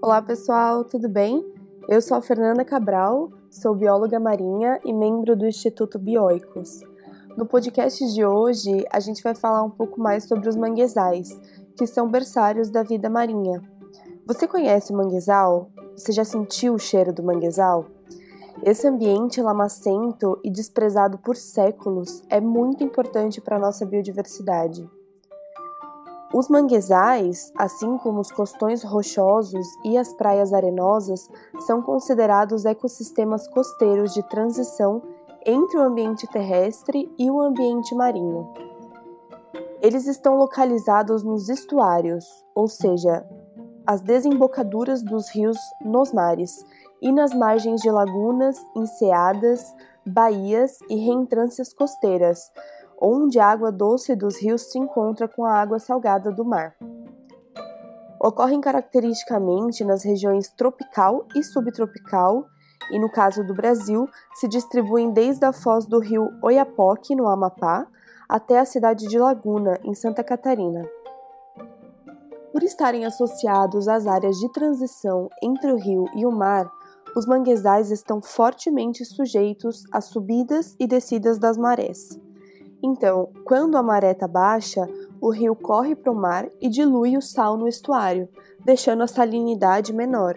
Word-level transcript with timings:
Olá 0.00 0.22
pessoal, 0.22 0.84
tudo 0.84 1.08
bem? 1.08 1.44
Eu 1.88 2.00
sou 2.00 2.16
a 2.16 2.22
Fernanda 2.22 2.64
Cabral, 2.64 3.32
sou 3.50 3.74
bióloga 3.74 4.20
marinha 4.20 4.78
e 4.84 4.92
membro 4.92 5.34
do 5.34 5.44
Instituto 5.44 5.98
Bioicos. 5.98 6.82
No 7.36 7.44
podcast 7.44 8.06
de 8.14 8.24
hoje, 8.24 8.86
a 8.92 9.00
gente 9.00 9.20
vai 9.24 9.34
falar 9.34 9.64
um 9.64 9.70
pouco 9.70 10.00
mais 10.00 10.22
sobre 10.22 10.48
os 10.48 10.54
manguezais, 10.54 11.36
que 11.76 11.84
são 11.84 12.08
berçários 12.08 12.70
da 12.70 12.84
vida 12.84 13.10
marinha. 13.10 13.60
Você 14.24 14.46
conhece 14.46 14.92
o 14.92 14.96
manguezal? 14.96 15.68
Você 15.96 16.12
já 16.12 16.24
sentiu 16.24 16.74
o 16.74 16.78
cheiro 16.78 17.12
do 17.12 17.24
manguezal? 17.24 17.86
Esse 18.62 18.86
ambiente 18.86 19.42
lamacento 19.42 20.38
e 20.44 20.50
desprezado 20.50 21.18
por 21.18 21.34
séculos 21.34 22.22
é 22.30 22.40
muito 22.40 22.84
importante 22.84 23.40
para 23.40 23.56
a 23.56 23.60
nossa 23.60 23.84
biodiversidade. 23.84 24.88
Os 26.32 26.48
manguezais, 26.48 27.50
assim 27.56 27.96
como 27.98 28.20
os 28.20 28.30
costões 28.30 28.82
rochosos 28.82 29.66
e 29.82 29.96
as 29.96 30.12
praias 30.12 30.52
arenosas, 30.52 31.28
são 31.60 31.80
considerados 31.80 32.66
ecossistemas 32.66 33.48
costeiros 33.48 34.12
de 34.12 34.22
transição 34.28 35.02
entre 35.46 35.78
o 35.78 35.82
ambiente 35.82 36.26
terrestre 36.26 37.10
e 37.18 37.30
o 37.30 37.40
ambiente 37.40 37.94
marinho. 37.94 38.52
Eles 39.80 40.06
estão 40.06 40.36
localizados 40.36 41.22
nos 41.22 41.48
estuários, 41.48 42.26
ou 42.54 42.68
seja, 42.68 43.26
as 43.86 44.02
desembocaduras 44.02 45.02
dos 45.02 45.30
rios 45.30 45.56
nos 45.80 46.12
mares, 46.12 46.66
e 47.00 47.10
nas 47.10 47.32
margens 47.32 47.80
de 47.80 47.90
lagunas, 47.90 48.58
enseadas, 48.76 49.64
baías 50.04 50.78
e 50.90 50.96
reentrâncias 50.96 51.72
costeiras, 51.72 52.50
onde 53.00 53.38
a 53.38 53.46
água 53.46 53.70
doce 53.70 54.14
dos 54.16 54.40
rios 54.40 54.70
se 54.70 54.78
encontra 54.78 55.28
com 55.28 55.44
a 55.44 55.52
água 55.52 55.78
salgada 55.78 56.30
do 56.30 56.44
mar. 56.44 56.74
Ocorrem 58.20 58.60
caracteristicamente 58.60 59.84
nas 59.84 60.02
regiões 60.02 60.48
tropical 60.50 61.24
e 61.36 61.42
subtropical, 61.42 62.46
e 62.90 62.98
no 62.98 63.10
caso 63.10 63.44
do 63.44 63.54
Brasil, 63.54 64.08
se 64.34 64.48
distribuem 64.48 65.12
desde 65.12 65.44
a 65.44 65.52
foz 65.52 65.86
do 65.86 66.00
rio 66.00 66.28
Oiapoque, 66.42 67.14
no 67.14 67.28
Amapá, 67.28 67.86
até 68.28 68.58
a 68.58 68.64
cidade 68.64 69.06
de 69.06 69.18
Laguna, 69.18 69.78
em 69.84 69.94
Santa 69.94 70.24
Catarina. 70.24 70.84
Por 72.52 72.62
estarem 72.62 73.04
associados 73.04 73.86
às 73.86 74.06
áreas 74.06 74.36
de 74.36 74.50
transição 74.52 75.28
entre 75.40 75.70
o 75.70 75.76
rio 75.76 76.06
e 76.16 76.26
o 76.26 76.32
mar, 76.32 76.68
os 77.16 77.26
manguezais 77.26 77.90
estão 77.90 78.20
fortemente 78.20 79.04
sujeitos 79.04 79.84
às 79.92 80.06
subidas 80.06 80.74
e 80.78 80.86
descidas 80.86 81.38
das 81.38 81.56
marés. 81.56 82.18
Então, 82.82 83.30
quando 83.44 83.76
a 83.76 83.82
maré 83.82 84.12
está 84.12 84.28
baixa, 84.28 84.88
o 85.20 85.30
rio 85.30 85.54
corre 85.56 85.96
para 85.96 86.12
o 86.12 86.14
mar 86.14 86.48
e 86.60 86.68
dilui 86.68 87.16
o 87.16 87.22
sal 87.22 87.56
no 87.56 87.66
estuário, 87.66 88.28
deixando 88.64 89.02
a 89.02 89.08
salinidade 89.08 89.92
menor. 89.92 90.36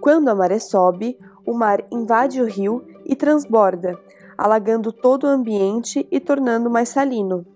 Quando 0.00 0.28
a 0.28 0.34
maré 0.34 0.58
sobe, 0.58 1.18
o 1.46 1.54
mar 1.54 1.84
invade 1.90 2.42
o 2.42 2.46
rio 2.46 2.84
e 3.04 3.14
transborda, 3.14 3.98
alagando 4.36 4.92
todo 4.92 5.24
o 5.24 5.28
ambiente 5.28 6.06
e 6.10 6.20
tornando 6.20 6.68
mais 6.68 6.88
salino. 6.88 7.46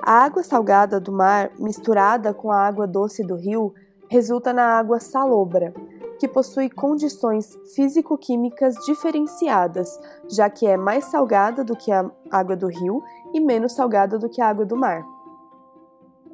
A 0.00 0.24
água 0.24 0.42
salgada 0.42 1.00
do 1.00 1.10
mar, 1.10 1.50
misturada 1.58 2.34
com 2.34 2.52
a 2.52 2.60
água 2.60 2.86
doce 2.86 3.26
do 3.26 3.36
rio, 3.36 3.72
resulta 4.06 4.52
na 4.52 4.64
água 4.78 5.00
salobra, 5.00 5.72
que 6.18 6.28
possui 6.28 6.70
condições 6.70 7.56
físico-químicas 7.74 8.74
diferenciadas, 8.86 9.98
já 10.28 10.48
que 10.48 10.66
é 10.66 10.76
mais 10.76 11.06
salgada 11.06 11.64
do 11.64 11.76
que 11.76 11.90
a 11.90 12.10
água 12.30 12.56
do 12.56 12.68
rio 12.68 13.02
e 13.32 13.40
menos 13.40 13.72
salgada 13.72 14.18
do 14.18 14.28
que 14.28 14.40
a 14.40 14.48
água 14.48 14.64
do 14.64 14.76
mar. 14.76 15.04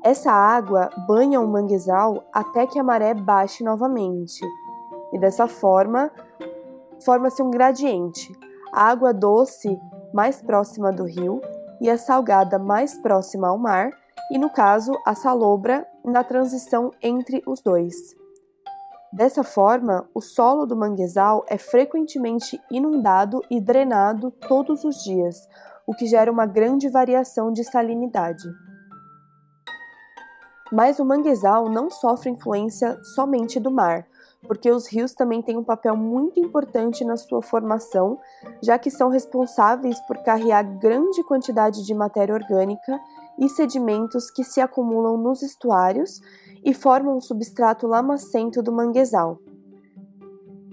Essa 0.03 0.33
água 0.33 0.89
banha 1.07 1.41
o 1.41 1.47
manguezal 1.47 2.25
até 2.33 2.67
que 2.67 2.79
a 2.79 2.85
maré 2.85 3.13
baixe 3.13 3.63
novamente, 3.63 4.41
e 5.13 5.19
dessa 5.19 5.47
forma 5.47 6.11
forma-se 7.05 7.43
um 7.43 7.51
gradiente. 7.51 8.33
A 8.73 8.85
água 8.85 9.13
doce 9.13 9.79
mais 10.13 10.41
próxima 10.41 10.93
do 10.93 11.05
rio 11.05 11.41
e 11.81 11.91
a 11.91 11.99
salgada 11.99 12.59
mais 12.59 12.97
próxima 12.99 13.49
ao 13.49 13.59
mar, 13.59 13.91
e 14.31 14.39
no 14.39 14.51
caso 14.51 14.93
a 15.05 15.15
salobra 15.15 15.87
na 16.05 16.23
transição 16.23 16.91
entre 17.03 17.43
os 17.47 17.61
dois. 17.61 18.20
Dessa 19.13 19.43
forma, 19.43 20.09
o 20.15 20.21
solo 20.21 20.65
do 20.65 20.77
manguezal 20.77 21.45
é 21.49 21.59
frequentemente 21.59 22.61
inundado 22.71 23.43
e 23.51 23.61
drenado 23.61 24.31
todos 24.31 24.85
os 24.85 25.03
dias, 25.03 25.49
o 25.85 25.93
que 25.93 26.07
gera 26.07 26.31
uma 26.31 26.47
grande 26.47 26.89
variação 26.89 27.53
de 27.53 27.65
salinidade. 27.65 28.49
Mas 30.73 31.01
o 31.01 31.05
manguezal 31.05 31.69
não 31.69 31.91
sofre 31.91 32.31
influência 32.31 33.03
somente 33.03 33.59
do 33.59 33.73
mar, 33.73 34.07
porque 34.47 34.71
os 34.71 34.87
rios 34.87 35.13
também 35.13 35.43
têm 35.43 35.57
um 35.57 35.65
papel 35.65 35.97
muito 35.97 36.39
importante 36.39 37.05
na 37.05 37.17
sua 37.17 37.43
formação, 37.43 38.17
já 38.63 38.79
que 38.79 38.93
são 38.93 39.09
responsáveis 39.09 39.99
por 40.07 40.19
carregar 40.19 40.63
grande 40.79 41.25
quantidade 41.25 41.85
de 41.85 41.93
matéria 41.93 42.35
orgânica 42.35 43.01
e 43.37 43.49
sedimentos 43.49 44.31
que 44.31 44.45
se 44.45 44.61
acumulam 44.61 45.17
nos 45.17 45.43
estuários 45.43 46.21
e 46.65 46.75
formam 46.75 47.17
um 47.17 47.21
substrato 47.21 47.87
lamacento 47.87 48.63
do 48.63 48.73
manguezal. 48.73 49.39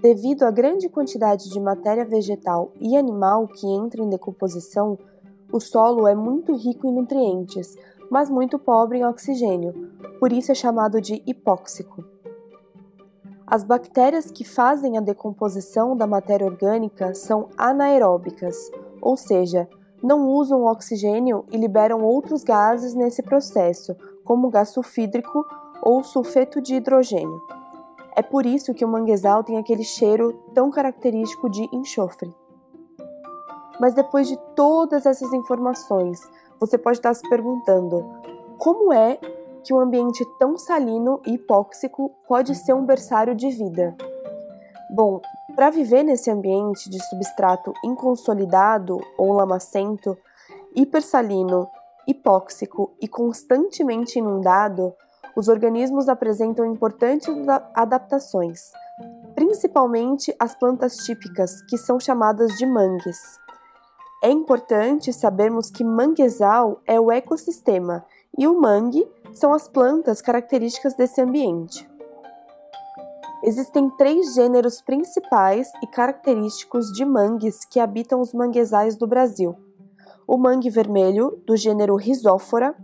Devido 0.00 0.44
à 0.44 0.50
grande 0.50 0.88
quantidade 0.88 1.50
de 1.50 1.58
matéria 1.58 2.04
vegetal 2.04 2.72
e 2.80 2.96
animal 2.96 3.48
que 3.48 3.66
entra 3.66 4.00
em 4.00 4.08
decomposição, 4.08 4.96
o 5.52 5.58
solo 5.58 6.06
é 6.06 6.14
muito 6.14 6.54
rico 6.54 6.86
em 6.86 6.92
nutrientes, 6.92 7.74
mas 8.10 8.30
muito 8.30 8.58
pobre 8.58 8.98
em 8.98 9.04
oxigênio, 9.04 9.72
por 10.20 10.32
isso 10.32 10.52
é 10.52 10.54
chamado 10.54 11.00
de 11.00 11.22
hipóxico. 11.26 12.04
As 13.46 13.64
bactérias 13.64 14.30
que 14.30 14.44
fazem 14.44 14.98
a 14.98 15.00
decomposição 15.00 15.96
da 15.96 16.06
matéria 16.06 16.46
orgânica 16.46 17.14
são 17.14 17.48
anaeróbicas, 17.56 18.56
ou 19.00 19.16
seja, 19.16 19.66
não 20.02 20.28
usam 20.28 20.64
oxigênio 20.64 21.44
e 21.50 21.56
liberam 21.56 22.04
outros 22.04 22.44
gases 22.44 22.94
nesse 22.94 23.22
processo, 23.22 23.96
como 24.22 24.50
gás 24.50 24.68
sulfídrico 24.68 25.44
ou 25.82 26.02
sulfeto 26.02 26.60
de 26.60 26.76
hidrogênio. 26.76 27.42
É 28.16 28.22
por 28.22 28.44
isso 28.44 28.74
que 28.74 28.84
o 28.84 28.88
manguezal 28.88 29.44
tem 29.44 29.56
aquele 29.56 29.84
cheiro 29.84 30.32
tão 30.54 30.70
característico 30.70 31.48
de 31.48 31.68
enxofre. 31.72 32.34
Mas 33.80 33.94
depois 33.94 34.26
de 34.26 34.36
todas 34.56 35.06
essas 35.06 35.32
informações, 35.32 36.20
você 36.58 36.76
pode 36.76 36.98
estar 36.98 37.14
se 37.14 37.28
perguntando: 37.28 38.04
como 38.58 38.92
é 38.92 39.18
que 39.62 39.72
um 39.72 39.78
ambiente 39.78 40.24
tão 40.38 40.56
salino 40.56 41.20
e 41.26 41.34
hipóxico 41.34 42.10
pode 42.26 42.54
ser 42.54 42.72
um 42.72 42.84
berçário 42.84 43.34
de 43.34 43.50
vida? 43.50 43.96
Bom, 44.90 45.20
para 45.54 45.70
viver 45.70 46.02
nesse 46.02 46.30
ambiente 46.30 46.88
de 46.88 46.98
substrato 47.08 47.72
inconsolidado 47.84 49.00
ou 49.16 49.32
lamacento, 49.32 50.16
hipersalino, 50.74 51.68
hipóxico 52.06 52.92
e 53.00 53.06
constantemente 53.06 54.18
inundado, 54.18 54.94
os 55.38 55.46
organismos 55.46 56.08
apresentam 56.08 56.66
importantes 56.66 57.32
adaptações, 57.72 58.58
principalmente 59.36 60.34
as 60.36 60.52
plantas 60.56 60.96
típicas, 60.96 61.62
que 61.68 61.78
são 61.78 62.00
chamadas 62.00 62.58
de 62.58 62.66
mangues. 62.66 63.38
É 64.20 64.32
importante 64.32 65.12
sabermos 65.12 65.70
que 65.70 65.84
manguezal 65.84 66.80
é 66.84 66.98
o 66.98 67.12
ecossistema 67.12 68.04
e 68.36 68.48
o 68.48 68.60
mangue 68.60 69.08
são 69.32 69.54
as 69.54 69.68
plantas 69.68 70.20
características 70.20 70.94
desse 70.94 71.20
ambiente. 71.20 71.88
Existem 73.44 73.88
três 73.90 74.34
gêneros 74.34 74.80
principais 74.80 75.70
e 75.80 75.86
característicos 75.86 76.92
de 76.92 77.04
mangues 77.04 77.64
que 77.64 77.78
habitam 77.78 78.20
os 78.20 78.34
manguezais 78.34 78.96
do 78.96 79.06
Brasil: 79.06 79.54
o 80.26 80.36
mangue 80.36 80.68
vermelho, 80.68 81.40
do 81.46 81.56
gênero 81.56 81.94
Rhizóphora, 81.94 82.74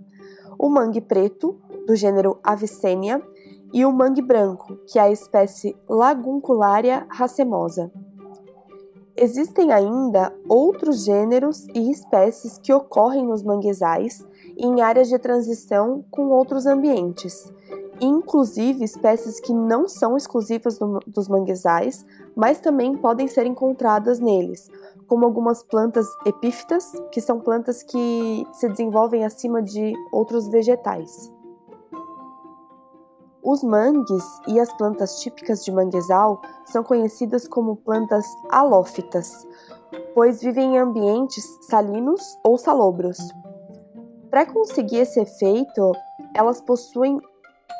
o 0.57 0.69
mangue 0.69 1.01
preto, 1.01 1.59
do 1.87 1.97
gênero 1.97 2.39
Avicenia, 2.43 3.23
e 3.75 3.85
o 3.85 3.93
mangue 3.93 4.23
branco, 4.23 4.79
que 4.87 5.01
é 5.01 5.03
a 5.03 5.11
espécie 5.11 5.77
Laguncularia 5.89 7.05
racemosa. 7.11 7.91
Existem 9.17 9.73
ainda 9.73 10.33
outros 10.49 11.05
gêneros 11.05 11.67
e 11.75 11.91
espécies 11.91 12.57
que 12.57 12.73
ocorrem 12.73 13.27
nos 13.27 13.43
manguezais 13.43 14.25
em 14.57 14.81
áreas 14.81 15.09
de 15.09 15.19
transição 15.19 16.05
com 16.09 16.29
outros 16.29 16.67
ambientes, 16.67 17.53
inclusive 18.01 18.85
espécies 18.85 19.41
que 19.41 19.53
não 19.53 19.89
são 19.89 20.17
exclusivas 20.17 20.79
do, 20.79 21.01
dos 21.07 21.27
manguezais, 21.27 22.07
mas 22.35 22.61
também 22.61 22.97
podem 22.97 23.27
ser 23.27 23.45
encontradas 23.45 24.21
neles, 24.21 24.71
como 25.09 25.25
algumas 25.25 25.65
plantas 25.65 26.07
epífitas, 26.25 26.93
que 27.11 27.21
são 27.21 27.41
plantas 27.41 27.83
que 27.83 28.47
se 28.53 28.69
desenvolvem 28.69 29.25
acima 29.25 29.61
de 29.61 29.95
outros 30.13 30.47
vegetais. 30.49 31.34
Os 33.45 33.63
mangues 33.63 34.25
e 34.49 34.59
as 34.59 34.73
plantas 34.73 35.21
típicas 35.21 35.63
de 35.63 35.71
manguezal 35.71 36.41
são 36.65 36.83
conhecidas 36.83 37.47
como 37.47 37.77
plantas 37.77 38.25
halófitas, 38.51 39.47
pois 40.15 40.41
vivem 40.41 40.77
em 40.77 40.79
ambientes 40.79 41.45
salinos 41.69 42.23
ou 42.43 42.57
salobros. 42.57 43.19
Para 44.31 44.47
conseguir 44.47 45.01
esse 45.01 45.21
efeito, 45.21 45.93
elas 46.35 46.59
possuem 46.63 47.21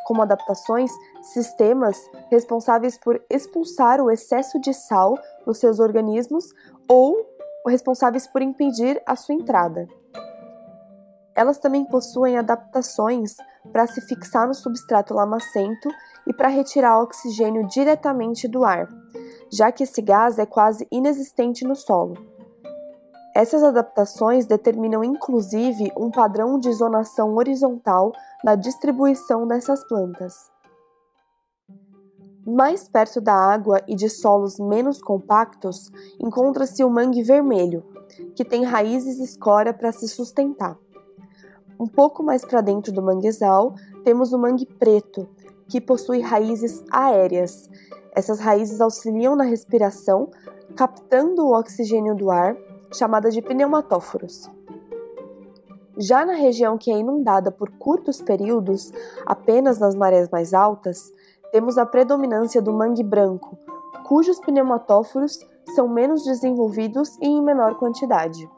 como 0.05 0.21
adaptações, 0.21 0.93
sistemas 1.23 1.99
responsáveis 2.31 2.99
por 2.99 3.19
expulsar 3.31 4.03
o 4.03 4.11
excesso 4.11 4.61
de 4.61 4.75
sal 4.75 5.19
nos 5.47 5.59
seus 5.59 5.81
organismos 5.81 6.45
ou 6.87 7.17
responsáveis 7.67 8.27
por 8.27 8.43
impedir 8.43 9.03
a 9.07 9.17
sua 9.17 9.35
entrada. 9.35 9.89
Elas 11.35 11.57
também 11.57 11.87
possuem 11.87 12.37
adaptações 12.37 13.35
para 13.73 13.87
se 13.87 14.01
fixar 14.01 14.47
no 14.47 14.55
substrato 14.55 15.15
lamacento 15.15 15.89
e 16.27 16.33
para 16.33 16.49
retirar 16.49 17.01
oxigênio 17.01 17.67
diretamente 17.67 18.49
do 18.49 18.65
ar, 18.65 18.89
já 19.51 19.71
que 19.71 19.83
esse 19.85 20.01
gás 20.01 20.39
é 20.39 20.47
quase 20.47 20.87
inexistente 20.91 21.65
no 21.65 21.75
solo. 21.75 22.15
Essas 23.35 23.65
adaptações 23.65 24.47
determinam 24.47 25.03
inclusive 25.03 25.93
um 25.97 26.11
padrão 26.11 26.59
de 26.59 26.73
zonação 26.73 27.35
horizontal 27.35 28.13
na 28.45 28.55
distribuição 28.55 29.47
dessas 29.47 29.83
plantas. 29.89 30.53
Mais 32.47 32.87
perto 32.87 33.21
da 33.21 33.35
água 33.35 33.81
e 33.89 33.97
de 33.97 34.09
solos 34.09 34.59
menos 34.59 35.01
compactos, 35.03 35.91
encontra-se 36.21 36.85
o 36.85 36.91
mangue 36.91 37.23
vermelho, 37.23 37.83
que 38.37 38.45
tem 38.45 38.65
raízes 38.65 39.19
escória 39.19 39.73
para 39.73 39.91
se 39.91 40.07
sustentar. 40.07 40.79
Um 41.79 41.87
pouco 41.87 42.23
mais 42.23 42.45
para 42.45 42.61
dentro 42.61 42.93
do 42.93 43.03
manguezal, 43.03 43.75
temos 44.05 44.33
o 44.33 44.39
mangue 44.39 44.67
preto, 44.67 45.29
que 45.69 45.81
possui 45.81 46.21
raízes 46.21 46.85
aéreas. 46.91 47.69
Essas 48.13 48.39
raízes 48.39 48.81
auxiliam 48.81 49.35
na 49.35 49.45
respiração, 49.45 50.31
captando 50.77 51.45
o 51.45 51.59
oxigênio 51.59 52.15
do 52.15 52.31
ar, 52.31 52.57
chamada 52.93 53.31
de 53.31 53.43
pneumatóforos. 53.43 54.49
Já 55.97 56.25
na 56.25 56.35
região 56.35 56.77
que 56.77 56.91
é 56.91 56.99
inundada 56.99 57.51
por 57.51 57.71
curtos 57.71 58.21
períodos, 58.21 58.93
apenas 59.27 59.79
nas 59.79 59.95
marés 59.95 60.29
mais 60.29 60.53
altas, 60.53 61.13
temos 61.53 61.79
a 61.79 61.87
predominância 61.87 62.61
do 62.61 62.73
mangue 62.73 63.03
branco, 63.03 63.57
cujos 64.05 64.39
pneumatóforos 64.41 65.39
são 65.75 65.89
menos 65.89 66.25
desenvolvidos 66.25 67.17
e 67.21 67.27
em 67.27 67.43
menor 67.43 67.77
quantidade. 67.77 68.49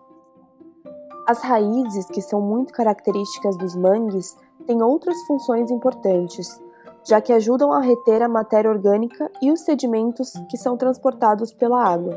As 1.27 1.41
raízes, 1.41 2.07
que 2.07 2.23
são 2.23 2.41
muito 2.41 2.73
características 2.73 3.57
dos 3.57 3.75
mangues, 3.75 4.37
têm 4.65 4.81
outras 4.81 5.21
funções 5.27 5.73
importantes, 5.73 6.61
já 7.03 7.21
que 7.21 7.33
ajudam 7.33 7.73
a 7.73 7.81
reter 7.81 8.23
a 8.23 8.29
matéria 8.29 8.71
orgânica 8.71 9.29
e 9.43 9.51
os 9.51 9.61
sedimentos 9.63 10.33
que 10.49 10.57
são 10.57 10.77
transportados 10.77 11.53
pela 11.53 11.83
água. 11.83 12.17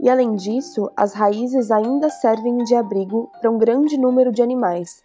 E 0.00 0.08
além 0.08 0.36
disso, 0.36 0.90
as 0.96 1.12
raízes 1.12 1.70
ainda 1.70 2.08
servem 2.08 2.56
de 2.64 2.74
abrigo 2.74 3.30
para 3.42 3.50
um 3.50 3.58
grande 3.58 3.98
número 3.98 4.32
de 4.32 4.40
animais, 4.40 5.02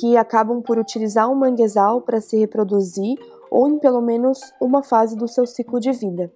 que 0.00 0.16
acabam 0.16 0.60
por 0.60 0.78
utilizar 0.78 1.30
o 1.30 1.36
manguezal 1.36 2.00
para 2.00 2.20
se 2.20 2.36
reproduzir 2.36 3.16
ou 3.52 3.68
em 3.68 3.78
pelo 3.78 4.00
menos 4.00 4.40
uma 4.60 4.82
fase 4.82 5.16
do 5.16 5.28
seu 5.28 5.46
ciclo 5.46 5.78
de 5.78 5.92
vida. 5.92 6.32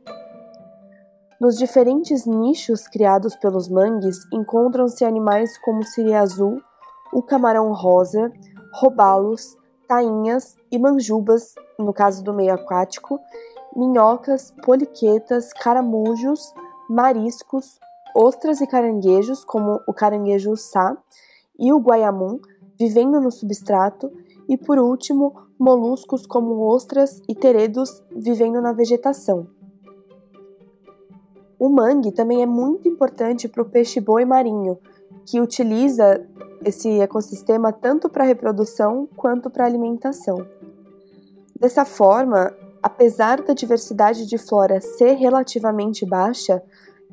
Nos 1.43 1.59
diferentes 1.59 2.25
nichos 2.25 2.87
criados 2.87 3.35
pelos 3.35 3.69
mangues 3.69 4.17
encontram-se 4.33 5.05
animais 5.05 5.59
como 5.59 5.83
siri 5.83 6.15
azul, 6.15 6.63
o 7.13 7.21
camarão 7.21 7.73
rosa, 7.73 8.31
robalos, 8.75 9.59
tainhas 9.89 10.57
e 10.71 10.79
manjubas, 10.79 11.53
no 11.77 11.93
caso 11.93 12.23
do 12.23 12.33
meio 12.33 12.55
aquático, 12.55 13.19
minhocas, 13.75 14.55
poliquetas, 14.65 15.53
caramujos, 15.53 16.55
mariscos, 16.89 17.77
ostras 18.15 18.61
e 18.61 18.67
caranguejos, 18.69 19.45
como 19.45 19.81
o 19.85 19.93
caranguejo 19.93 20.57
sá 20.57 20.97
e 21.59 21.73
o 21.73 21.81
guaiamum, 21.81 22.39
vivendo 22.79 23.21
no 23.21 23.33
substrato, 23.33 24.13
e 24.49 24.57
por 24.57 24.79
último, 24.79 25.35
moluscos 25.59 26.25
como 26.25 26.73
ostras 26.73 27.21
e 27.29 27.35
teredos 27.35 27.91
vivendo 28.15 28.63
na 28.63 28.73
vegetação. 28.73 29.49
O 31.63 31.69
mangue 31.69 32.11
também 32.11 32.43
é 32.43 32.47
muito 32.47 32.89
importante 32.89 33.47
para 33.47 33.63
o 33.63 33.65
peixe-boi 33.65 34.25
marinho, 34.25 34.81
que 35.25 35.41
utiliza 35.41 36.21
esse 36.65 36.99
ecossistema 36.99 37.73
tanto 37.73 38.09
para 38.09 38.25
reprodução 38.25 39.09
quanto 39.17 39.49
para 39.49 39.65
alimentação. 39.65 40.45
Dessa 41.61 41.85
forma, 41.85 42.53
apesar 42.83 43.41
da 43.43 43.55
diversidade 43.55 44.27
de 44.27 44.39
flora 44.39 44.81
ser 44.81 45.13
relativamente 45.13 46.05
baixa, 46.05 46.61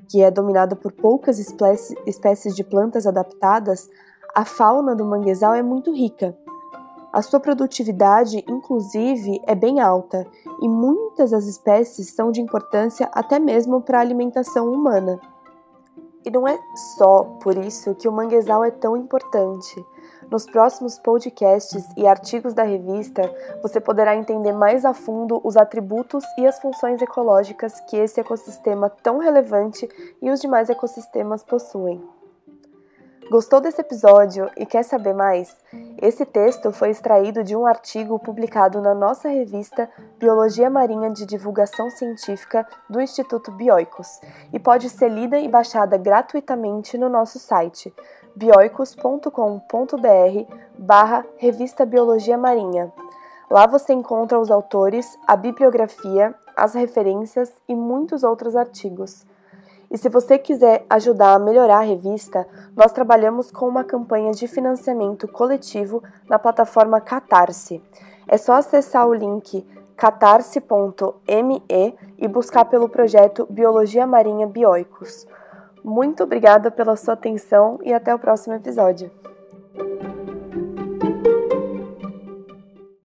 que 0.10 0.20
é 0.20 0.32
dominada 0.32 0.76
por 0.76 0.94
poucas 0.94 1.38
espécies 1.38 2.56
de 2.56 2.64
plantas 2.64 3.06
adaptadas, 3.06 3.88
a 4.34 4.44
fauna 4.46 4.96
do 4.96 5.06
manguezal 5.06 5.54
é 5.54 5.62
muito 5.62 5.94
rica, 5.94 6.36
a 7.12 7.22
sua 7.24 7.40
produtividade, 7.40 8.46
inclusive, 8.48 9.42
é 9.48 9.56
bem 9.56 9.80
alta 9.80 10.28
e 10.62 10.68
muitas 10.68 11.32
das 11.32 11.46
espécies 11.46 12.14
são 12.14 12.32
de 12.32 12.40
importância 12.40 13.10
até 13.12 13.40
mesmo 13.40 13.82
para 13.82 13.98
a 13.98 14.02
alimentação 14.02 14.72
humana. 14.72 15.20
E 16.24 16.30
não 16.30 16.48
é 16.48 16.60
só 16.98 17.24
por 17.42 17.58
isso 17.58 17.96
que 17.96 18.08
o 18.08 18.12
manguezal 18.12 18.64
é 18.64 18.70
tão 18.70 18.96
importante. 18.96 19.84
Nos 20.30 20.46
próximos 20.46 21.00
podcasts 21.00 21.84
e 21.98 22.06
artigos 22.06 22.54
da 22.54 22.62
revista, 22.62 23.24
você 23.64 23.80
poderá 23.80 24.16
entender 24.16 24.52
mais 24.52 24.86
a 24.86 24.94
fundo 24.94 25.42
os 25.44 25.58
atributos 25.58 26.24
e 26.38 26.46
as 26.46 26.60
funções 26.60 27.02
ecológicas 27.02 27.80
que 27.90 27.98
esse 27.98 28.20
ecossistema 28.20 28.90
tão 29.02 29.18
relevante 29.18 29.90
e 30.22 30.30
os 30.30 30.40
demais 30.40 30.70
ecossistemas 30.70 31.42
possuem. 31.42 32.19
Gostou 33.30 33.62
desse 33.62 33.80
episódio 33.80 34.50
e 34.58 34.66
quer 34.66 34.82
saber 34.82 35.14
mais? 35.14 35.56
Esse 36.02 36.26
texto 36.26 36.72
foi 36.72 36.90
extraído 36.90 37.44
de 37.44 37.56
um 37.56 37.68
artigo 37.68 38.18
publicado 38.18 38.82
na 38.82 38.96
nossa 38.96 39.30
revista 39.30 39.88
Biologia 40.18 40.68
Marinha 40.68 41.12
de 41.12 41.28
Divulgação 41.28 41.92
Científica 41.92 42.68
do 42.90 43.00
Instituto 43.00 43.52
Bioicos 43.52 44.20
e 44.52 44.58
pode 44.58 44.90
ser 44.90 45.10
lida 45.10 45.38
e 45.38 45.48
baixada 45.48 45.96
gratuitamente 45.96 46.98
no 46.98 47.08
nosso 47.08 47.38
site 47.38 47.94
bioicos.com.br 48.36 49.30
barra 50.76 51.24
Revista 51.38 51.86
Biologia 51.86 52.36
Marinha. 52.38 52.92
Lá 53.48 53.68
você 53.68 53.94
encontra 53.94 54.40
os 54.40 54.50
autores, 54.50 55.20
a 55.28 55.36
bibliografia, 55.36 56.34
as 56.56 56.74
referências 56.74 57.54
e 57.68 57.76
muitos 57.76 58.24
outros 58.24 58.56
artigos. 58.56 59.24
E 59.92 59.98
se 59.98 60.08
você 60.08 60.38
quiser 60.38 60.86
ajudar 60.90 61.34
a 61.34 61.40
melhorar 61.40 61.80
a 61.80 61.84
revista, 61.84 62.48
nós 62.76 62.92
trabalhamos 62.92 63.52
com 63.52 63.68
uma 63.68 63.84
campanha 63.84 64.32
de 64.32 64.48
financiamento 64.48 65.28
coletivo 65.28 66.04
na 66.30 66.38
plataforma 66.38 67.02
Catarse. 67.02 67.82
É 68.28 68.38
só 68.38 68.54
acessar 68.54 69.08
o 69.08 69.14
link 69.14 69.66
catarse.me 69.98 71.64
e 72.18 72.28
buscar 72.28 72.66
pelo 72.66 72.88
projeto 72.88 73.48
Biologia 73.50 74.08
Marinha 74.08 74.48
Bioicos. 74.48 75.28
Muito 75.84 76.24
obrigada 76.24 76.72
pela 76.72 76.96
sua 76.96 77.16
atenção 77.16 77.80
e 77.84 77.92
até 77.94 78.14
o 78.14 78.20
próximo 78.20 78.56
episódio. 78.56 79.12